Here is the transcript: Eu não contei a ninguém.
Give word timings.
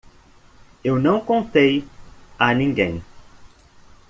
Eu 0.83 0.97
não 0.97 1.23
contei 1.23 1.87
a 2.39 2.55
ninguém. 2.55 3.03